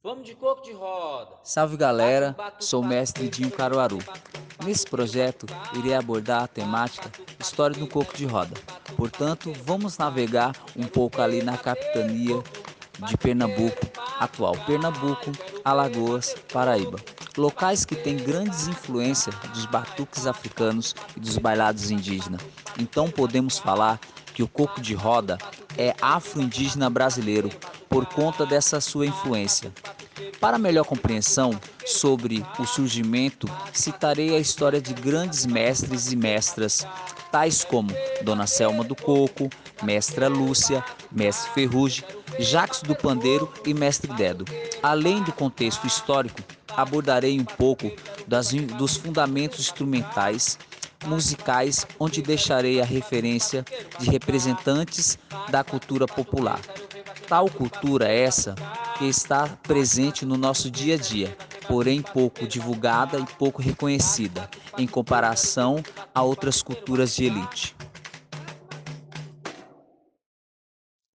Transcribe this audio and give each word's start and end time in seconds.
Vamos 0.00 0.24
de 0.28 0.34
coco 0.36 0.62
de 0.62 0.72
roda. 0.72 1.32
Salve 1.42 1.76
galera, 1.76 2.36
sou 2.60 2.82
o 2.82 2.86
mestre 2.86 3.28
Dinho 3.28 3.50
Caruaru. 3.50 3.98
Nesse 4.64 4.86
projeto, 4.86 5.44
irei 5.74 5.92
abordar 5.92 6.44
a 6.44 6.46
temática 6.46 7.10
História 7.40 7.76
do 7.76 7.88
Coco 7.88 8.16
de 8.16 8.24
Roda. 8.24 8.54
Portanto, 8.96 9.52
vamos 9.64 9.98
navegar 9.98 10.54
um 10.76 10.86
pouco 10.86 11.20
ali 11.20 11.42
na 11.42 11.58
capitania 11.58 12.40
de 13.08 13.16
Pernambuco, 13.16 13.76
atual 14.20 14.54
Pernambuco, 14.66 15.32
Alagoas, 15.64 16.32
Paraíba. 16.52 16.98
Locais 17.36 17.84
que 17.84 17.96
têm 17.96 18.16
grandes 18.16 18.68
influências 18.68 19.34
dos 19.52 19.66
batuques 19.66 20.28
africanos 20.28 20.94
e 21.16 21.20
dos 21.20 21.38
bailados 21.38 21.90
indígenas. 21.90 22.40
Então 22.78 23.10
podemos 23.10 23.58
falar 23.58 23.98
que 24.38 24.42
o 24.44 24.46
coco 24.46 24.80
de 24.80 24.94
roda 24.94 25.36
é 25.76 25.96
afro-indígena 26.00 26.88
brasileiro 26.88 27.50
por 27.88 28.06
conta 28.06 28.46
dessa 28.46 28.80
sua 28.80 29.04
influência. 29.04 29.72
Para 30.38 30.56
melhor 30.56 30.84
compreensão 30.84 31.58
sobre 31.84 32.46
o 32.56 32.64
surgimento, 32.64 33.50
citarei 33.72 34.36
a 34.36 34.38
história 34.38 34.80
de 34.80 34.94
grandes 34.94 35.44
mestres 35.44 36.12
e 36.12 36.16
mestras, 36.16 36.86
tais 37.32 37.64
como 37.64 37.90
Dona 38.22 38.46
Selma 38.46 38.84
do 38.84 38.94
Coco, 38.94 39.50
Mestra 39.82 40.28
Lúcia, 40.28 40.84
Mestre 41.10 41.50
Ferrugem, 41.52 42.04
Jacques 42.38 42.82
do 42.82 42.94
Pandeiro 42.94 43.52
e 43.66 43.74
Mestre 43.74 44.14
Dedo. 44.14 44.44
Além 44.80 45.20
do 45.20 45.32
contexto 45.32 45.84
histórico, 45.84 46.40
abordarei 46.76 47.40
um 47.40 47.44
pouco 47.44 47.90
das, 48.24 48.50
dos 48.52 48.96
fundamentos 48.96 49.58
instrumentais 49.58 50.56
musicais, 51.06 51.86
onde 51.98 52.22
deixarei 52.22 52.80
a 52.80 52.84
referência 52.84 53.64
de 53.98 54.10
representantes 54.10 55.18
da 55.50 55.62
cultura 55.62 56.06
popular. 56.06 56.60
Tal 57.26 57.48
cultura 57.50 58.08
essa 58.08 58.54
que 58.98 59.04
está 59.06 59.46
presente 59.62 60.26
no 60.26 60.36
nosso 60.36 60.70
dia 60.70 60.94
a 60.94 60.98
dia, 60.98 61.36
porém 61.66 62.02
pouco 62.02 62.46
divulgada 62.46 63.18
e 63.18 63.26
pouco 63.38 63.62
reconhecida 63.62 64.48
em 64.76 64.86
comparação 64.86 65.82
a 66.14 66.22
outras 66.22 66.62
culturas 66.62 67.14
de 67.14 67.24
elite. 67.26 67.77